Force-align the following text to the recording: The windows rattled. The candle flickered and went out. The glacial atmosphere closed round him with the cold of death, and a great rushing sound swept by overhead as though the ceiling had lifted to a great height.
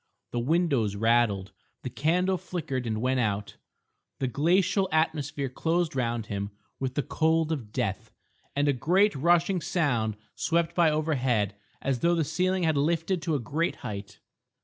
The 0.31 0.39
windows 0.39 0.95
rattled. 0.95 1.51
The 1.83 1.91
candle 1.91 2.39
flickered 2.39 2.87
and 2.87 3.01
went 3.01 3.19
out. 3.19 3.57
The 4.17 4.27
glacial 4.27 4.89
atmosphere 4.91 5.47
closed 5.47 5.95
round 5.95 6.25
him 6.25 6.49
with 6.79 6.95
the 6.95 7.03
cold 7.03 7.51
of 7.51 7.71
death, 7.71 8.09
and 8.55 8.67
a 8.67 8.73
great 8.73 9.13
rushing 9.13 9.61
sound 9.61 10.17
swept 10.33 10.73
by 10.73 10.89
overhead 10.89 11.53
as 11.83 11.99
though 11.99 12.15
the 12.15 12.23
ceiling 12.23 12.63
had 12.63 12.77
lifted 12.77 13.21
to 13.21 13.35
a 13.35 13.39
great 13.39 13.75
height. 13.85 14.19